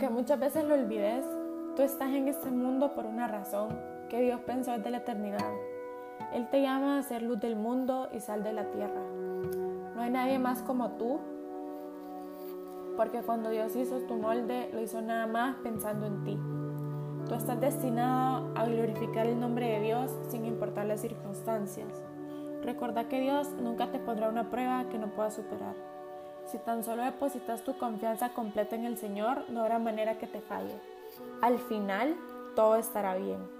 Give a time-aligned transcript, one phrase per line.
[0.00, 1.26] Aunque muchas veces lo olvides,
[1.76, 3.68] tú estás en este mundo por una razón
[4.08, 5.52] que Dios pensó desde la eternidad.
[6.32, 9.02] Él te llama a ser luz del mundo y sal de la tierra.
[9.94, 11.20] No hay nadie más como tú,
[12.96, 16.38] porque cuando Dios hizo tu molde, lo hizo nada más pensando en ti.
[17.28, 22.02] Tú estás destinado a glorificar el nombre de Dios sin importar las circunstancias.
[22.62, 25.74] Recuerda que Dios nunca te pondrá una prueba que no puedas superar.
[26.50, 30.40] Si tan solo depositas tu confianza completa en el Señor, no habrá manera que te
[30.40, 30.74] falle.
[31.42, 32.16] Al final,
[32.56, 33.59] todo estará bien.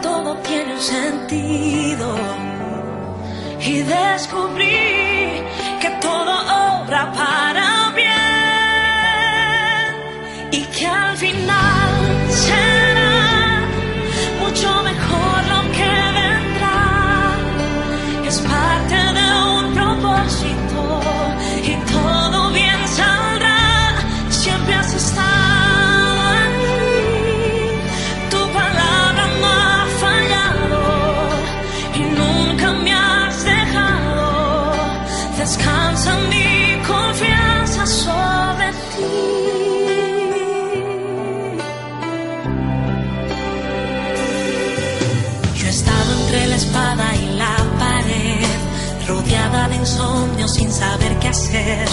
[0.00, 2.16] todo tiene un sentido.
[3.60, 5.42] Y descubrí
[5.80, 6.32] que todo
[6.82, 7.37] obra para
[46.58, 48.46] espada y la pared,
[49.06, 51.88] rodeada de insomnio sin saber qué hacer,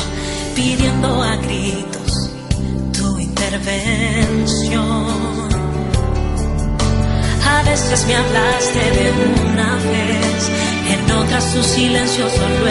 [0.55, 2.31] pidiendo a gritos
[2.97, 5.05] tu intervención.
[7.55, 9.07] A veces me hablaste de
[9.51, 10.49] una vez,
[10.93, 12.64] en otras tu silencio solo